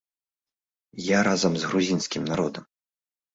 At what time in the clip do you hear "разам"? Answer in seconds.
1.27-1.53